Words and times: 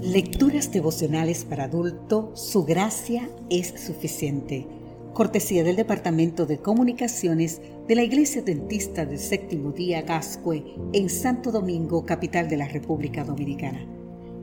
Lecturas 0.00 0.72
devocionales 0.72 1.44
para 1.44 1.64
adulto, 1.64 2.32
su 2.34 2.64
gracia 2.64 3.30
es 3.48 3.74
suficiente. 3.80 4.66
Cortesía 5.12 5.62
del 5.62 5.76
Departamento 5.76 6.46
de 6.46 6.58
Comunicaciones 6.58 7.62
de 7.86 7.94
la 7.94 8.02
Iglesia 8.02 8.42
Dentista 8.42 9.06
del 9.06 9.18
Séptimo 9.18 9.70
Día 9.70 10.02
Gascue 10.02 10.64
en 10.92 11.08
Santo 11.08 11.52
Domingo, 11.52 12.04
capital 12.04 12.48
de 12.48 12.56
la 12.56 12.68
República 12.68 13.24
Dominicana. 13.24 13.86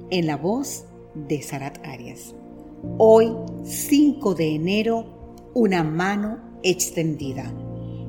En 0.10 0.26
la 0.26 0.38
voz 0.38 0.86
de 1.14 1.42
Sarat 1.42 1.86
Arias. 1.86 2.34
Hoy, 2.98 3.32
5 3.64 4.34
de 4.34 4.56
enero, 4.56 5.52
una 5.54 5.84
mano 5.84 6.40
extendida. 6.64 7.54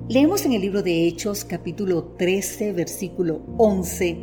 Leemos 0.08 0.46
en 0.46 0.52
el 0.52 0.60
libro 0.60 0.82
de 0.82 1.06
Hechos 1.08 1.44
capítulo 1.44 2.04
13, 2.16 2.72
versículo 2.72 3.42
11. 3.58 4.16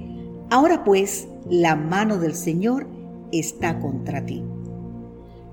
Ahora 0.49 0.83
pues, 0.83 1.27
la 1.49 1.75
mano 1.75 2.17
del 2.17 2.33
Señor 2.33 2.98
está 3.31 3.79
contra 3.79 4.25
ti. 4.25 4.43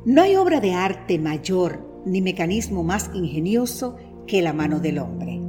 No 0.04 0.22
hay 0.22 0.36
obra 0.36 0.60
de 0.60 0.72
arte 0.72 1.18
mayor 1.18 2.02
ni 2.04 2.22
mecanismo 2.22 2.84
más 2.84 3.10
ingenioso 3.12 3.96
que 4.26 4.42
la 4.42 4.52
mano 4.52 4.80
del 4.80 4.98
hombre, 4.98 5.40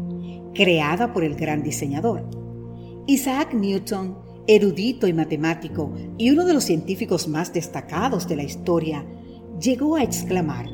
creada 0.53 1.13
por 1.13 1.23
el 1.23 1.35
gran 1.35 1.61
diseñador. 1.61 2.25
Isaac 3.05 3.53
Newton, 3.53 4.17
erudito 4.47 5.07
y 5.07 5.13
matemático 5.13 5.93
y 6.17 6.31
uno 6.31 6.45
de 6.45 6.53
los 6.53 6.63
científicos 6.63 7.27
más 7.27 7.53
destacados 7.53 8.27
de 8.27 8.35
la 8.35 8.43
historia, 8.43 9.05
llegó 9.61 9.95
a 9.95 10.03
exclamar, 10.03 10.65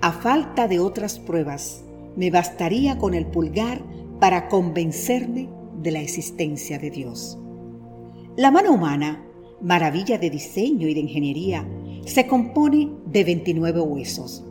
a 0.00 0.12
falta 0.12 0.68
de 0.68 0.78
otras 0.78 1.18
pruebas, 1.18 1.84
me 2.16 2.30
bastaría 2.30 2.98
con 2.98 3.14
el 3.14 3.26
pulgar 3.26 3.82
para 4.20 4.48
convencerme 4.48 5.48
de 5.80 5.90
la 5.90 6.00
existencia 6.00 6.78
de 6.78 6.90
Dios. 6.90 7.38
La 8.36 8.50
mano 8.50 8.72
humana 8.72 9.27
maravilla 9.60 10.18
de 10.18 10.30
diseño 10.30 10.88
y 10.88 10.94
de 10.94 11.00
ingeniería, 11.00 11.68
se 12.04 12.26
compone 12.26 12.90
de 13.06 13.24
29 13.24 13.80
huesos, 13.80 14.44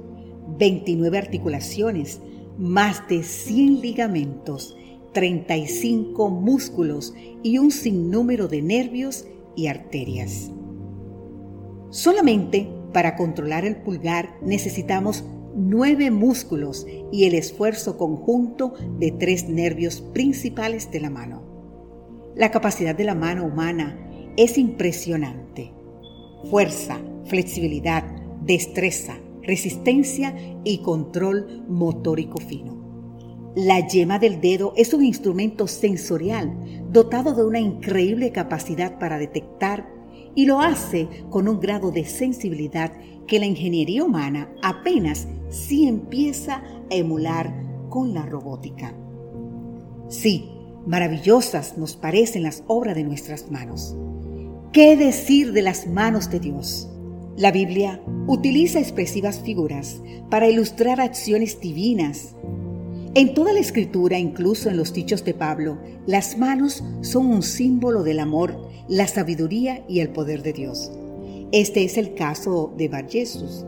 29 0.58 1.18
articulaciones, 1.18 2.22
más 2.58 3.08
de 3.08 3.24
100 3.24 3.82
ligamentos, 3.82 4.76
35 5.14 6.30
músculos 6.30 7.14
y 7.44 7.58
un 7.58 7.72
sinnúmero 7.72 8.48
de 8.48 8.62
nervios 8.62 9.26
y 9.56 9.68
arterias. 9.68 10.52
Solamente 11.90 12.70
para 12.94 13.16
controlar 13.16 13.66
el 13.66 13.78
pulgar 13.78 14.38
necesitamos 14.42 15.24
nueve 15.56 16.12
músculos 16.12 16.86
y 17.12 17.26
el 17.26 17.34
esfuerzo 17.34 17.98
conjunto 17.98 18.74
de 19.00 19.12
tres 19.12 19.50
nervios 19.50 20.02
principales 20.02 20.92
de 20.92 21.00
la 21.00 21.10
mano. 21.10 21.42
La 22.36 22.52
capacidad 22.52 22.96
de 22.96 23.04
la 23.04 23.16
mano 23.16 23.46
humana 23.46 24.07
es 24.38 24.60
impresionante. 24.60 25.74
Fuerza, 26.50 27.02
flexibilidad, 27.26 28.04
destreza, 28.44 29.18
resistencia 29.42 30.36
y 30.64 30.78
control 30.80 31.66
motórico 31.68 32.40
fino. 32.40 32.78
La 33.56 33.86
yema 33.88 34.20
del 34.20 34.40
dedo 34.40 34.74
es 34.78 34.94
un 34.94 35.04
instrumento 35.04 35.66
sensorial 35.66 36.56
dotado 36.92 37.34
de 37.34 37.44
una 37.44 37.60
increíble 37.60 38.32
capacidad 38.32 39.00
para 39.00 39.18
detectar 39.18 39.90
y 40.36 40.46
lo 40.46 40.62
hace 40.62 41.08
con 41.32 41.48
un 41.48 41.60
grado 41.60 41.90
de 41.90 42.06
sensibilidad 42.06 42.94
que 43.26 43.40
la 43.40 43.48
ingeniería 43.48 44.04
humana 44.04 44.54
apenas 44.62 45.28
sí 45.50 45.88
empieza 45.88 46.58
a 46.58 46.94
emular 46.96 47.52
con 47.90 48.14
la 48.14 48.24
robótica. 48.28 48.94
Sí, 50.10 50.52
maravillosas 50.86 51.80
nos 51.80 51.96
parecen 51.96 52.44
las 52.44 52.64
obras 52.68 52.96
de 52.96 53.04
nuestras 53.04 53.50
manos 53.50 53.96
¿Qué 54.74 54.98
decir 54.98 55.54
de 55.54 55.62
las 55.62 55.88
manos 55.88 56.30
de 56.30 56.40
Dios? 56.40 56.90
La 57.38 57.52
Biblia 57.52 58.02
utiliza 58.28 58.80
expresivas 58.80 59.40
figuras 59.40 60.02
para 60.30 60.50
ilustrar 60.50 61.00
acciones 61.00 61.62
divinas. 61.62 62.36
En 63.16 63.34
toda 63.34 63.54
la 63.54 63.62
escritura, 63.62 64.20
incluso 64.20 64.70
en 64.70 64.76
los 64.78 64.92
dichos 64.92 65.24
de 65.24 65.34
Pablo, 65.34 65.80
las 66.06 66.38
manos 66.38 66.84
son 67.02 67.28
un 67.28 67.44
símbolo 67.44 68.04
del 68.04 68.20
amor, 68.20 68.70
la 68.90 69.08
sabiduría 69.08 69.86
y 69.88 70.02
el 70.02 70.10
poder 70.10 70.44
de 70.44 70.54
Dios. 70.54 70.92
Este 71.54 71.86
es 71.86 71.98
el 71.98 72.14
caso 72.14 72.74
de 72.78 72.90
Bar 72.90 73.10
Jesús, 73.10 73.66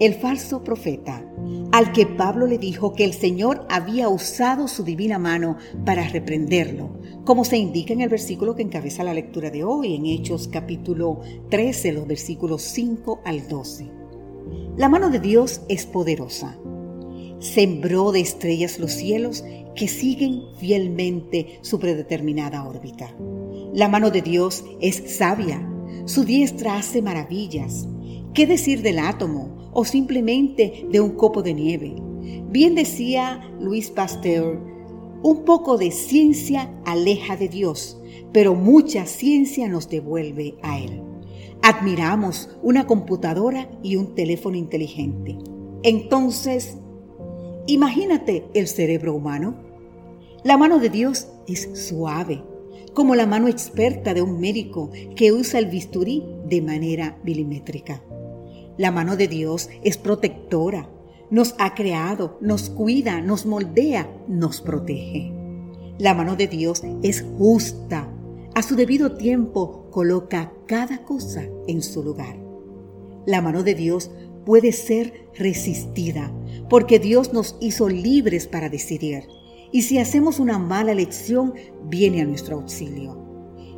el 0.00 0.14
falso 0.14 0.62
profeta, 0.62 1.24
al 1.72 1.92
que 1.92 2.06
Pablo 2.06 2.46
le 2.46 2.58
dijo 2.58 2.92
que 2.92 3.04
el 3.04 3.14
Señor 3.14 3.66
había 3.70 4.08
usado 4.08 4.68
su 4.68 4.84
divina 4.84 5.18
mano 5.18 5.56
para 5.86 6.06
reprenderlo, 6.06 6.90
como 7.24 7.44
se 7.44 7.56
indica 7.56 7.92
en 7.92 8.02
el 8.02 8.10
versículo 8.10 8.54
que 8.54 8.62
encabeza 8.62 9.04
la 9.04 9.14
lectura 9.14 9.50
de 9.50 9.64
hoy, 9.64 9.94
en 9.94 10.06
Hechos 10.06 10.48
capítulo 10.48 11.20
13, 11.50 11.92
los 11.92 12.06
versículos 12.06 12.62
5 12.62 13.22
al 13.24 13.48
12. 13.48 13.90
La 14.76 14.88
mano 14.88 15.08
de 15.10 15.20
Dios 15.20 15.62
es 15.68 15.86
poderosa. 15.86 16.58
Sembró 17.38 18.12
de 18.12 18.20
estrellas 18.20 18.78
los 18.78 18.92
cielos 18.92 19.42
que 19.74 19.88
siguen 19.88 20.42
fielmente 20.58 21.58
su 21.62 21.78
predeterminada 21.78 22.64
órbita. 22.64 23.14
La 23.72 23.88
mano 23.88 24.10
de 24.10 24.20
Dios 24.20 24.64
es 24.80 25.16
sabia, 25.16 25.66
su 26.04 26.24
diestra 26.24 26.76
hace 26.76 27.00
maravillas. 27.00 27.88
¿Qué 28.34 28.46
decir 28.46 28.82
del 28.82 28.98
átomo? 28.98 29.61
O 29.72 29.84
simplemente 29.84 30.86
de 30.90 31.00
un 31.00 31.10
copo 31.10 31.42
de 31.42 31.54
nieve. 31.54 31.94
Bien 32.50 32.74
decía 32.74 33.40
Luis 33.58 33.90
Pasteur, 33.90 34.60
un 35.22 35.44
poco 35.44 35.78
de 35.78 35.90
ciencia 35.90 36.70
aleja 36.84 37.36
de 37.36 37.48
Dios, 37.48 38.00
pero 38.32 38.54
mucha 38.54 39.06
ciencia 39.06 39.68
nos 39.68 39.88
devuelve 39.88 40.56
a 40.62 40.78
Él. 40.78 41.02
Admiramos 41.62 42.50
una 42.62 42.86
computadora 42.86 43.70
y 43.82 43.96
un 43.96 44.14
teléfono 44.14 44.56
inteligente. 44.56 45.38
Entonces, 45.84 46.76
imagínate 47.66 48.44
el 48.54 48.66
cerebro 48.66 49.14
humano. 49.14 49.54
La 50.42 50.56
mano 50.56 50.80
de 50.80 50.90
Dios 50.90 51.28
es 51.46 51.70
suave, 51.88 52.42
como 52.94 53.14
la 53.14 53.26
mano 53.26 53.46
experta 53.48 54.12
de 54.12 54.22
un 54.22 54.40
médico 54.40 54.90
que 55.14 55.32
usa 55.32 55.60
el 55.60 55.66
bisturí 55.66 56.24
de 56.46 56.62
manera 56.62 57.18
milimétrica. 57.22 58.02
La 58.82 58.90
mano 58.90 59.16
de 59.16 59.28
Dios 59.28 59.70
es 59.84 59.96
protectora, 59.96 60.90
nos 61.30 61.54
ha 61.60 61.72
creado, 61.72 62.36
nos 62.40 62.68
cuida, 62.68 63.20
nos 63.20 63.46
moldea, 63.46 64.12
nos 64.26 64.60
protege. 64.60 65.32
La 66.00 66.14
mano 66.14 66.34
de 66.34 66.48
Dios 66.48 66.82
es 67.04 67.24
justa. 67.38 68.12
A 68.56 68.62
su 68.64 68.74
debido 68.74 69.12
tiempo 69.12 69.88
coloca 69.92 70.52
cada 70.66 71.04
cosa 71.04 71.44
en 71.68 71.80
su 71.80 72.02
lugar. 72.02 72.36
La 73.24 73.40
mano 73.40 73.62
de 73.62 73.76
Dios 73.76 74.10
puede 74.44 74.72
ser 74.72 75.28
resistida 75.38 76.34
porque 76.68 76.98
Dios 76.98 77.32
nos 77.32 77.56
hizo 77.60 77.88
libres 77.88 78.48
para 78.48 78.68
decidir. 78.68 79.28
Y 79.70 79.82
si 79.82 80.00
hacemos 80.00 80.40
una 80.40 80.58
mala 80.58 80.90
elección, 80.90 81.54
viene 81.84 82.20
a 82.20 82.24
nuestro 82.24 82.56
auxilio. 82.56 83.16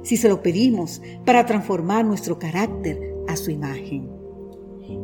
Si 0.02 0.16
se 0.16 0.30
lo 0.30 0.42
pedimos 0.42 1.02
para 1.26 1.44
transformar 1.44 2.06
nuestro 2.06 2.38
carácter 2.38 3.14
a 3.28 3.36
su 3.36 3.50
imagen. 3.50 4.23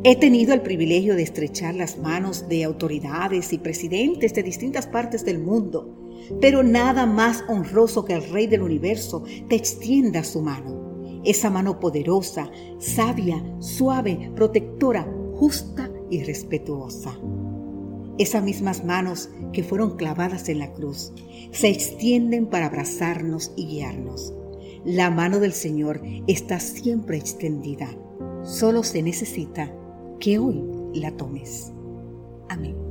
He 0.03 0.15
tenido 0.15 0.53
el 0.53 0.61
privilegio 0.61 1.15
de 1.15 1.23
estrechar 1.23 1.73
las 1.73 1.97
manos 1.97 2.47
de 2.47 2.63
autoridades 2.63 3.51
y 3.51 3.57
presidentes 3.57 4.33
de 4.33 4.43
distintas 4.43 4.85
partes 4.85 5.25
del 5.25 5.39
mundo, 5.39 5.97
pero 6.39 6.61
nada 6.61 7.05
más 7.05 7.43
honroso 7.47 8.05
que 8.05 8.13
el 8.13 8.29
Rey 8.29 8.45
del 8.45 8.61
Universo 8.61 9.23
te 9.49 9.55
extienda 9.55 10.23
su 10.23 10.41
mano. 10.41 11.21
Esa 11.23 11.49
mano 11.49 11.79
poderosa, 11.79 12.51
sabia, 12.79 13.43
suave, 13.59 14.31
protectora, 14.35 15.07
justa 15.33 15.91
y 16.09 16.23
respetuosa. 16.23 17.17
Esas 18.19 18.43
mismas 18.43 18.83
manos 18.85 19.29
que 19.51 19.63
fueron 19.63 19.97
clavadas 19.97 20.47
en 20.49 20.59
la 20.59 20.73
cruz 20.73 21.11
se 21.51 21.69
extienden 21.69 22.45
para 22.45 22.67
abrazarnos 22.67 23.51
y 23.55 23.65
guiarnos. 23.65 24.33
La 24.85 25.09
mano 25.09 25.39
del 25.39 25.53
Señor 25.53 26.01
está 26.27 26.59
siempre 26.59 27.17
extendida. 27.17 27.89
Solo 28.43 28.83
se 28.83 29.01
necesita 29.01 29.71
que 30.19 30.39
hoy 30.39 30.63
la 30.93 31.11
tomes. 31.15 31.71
Amén. 32.49 32.90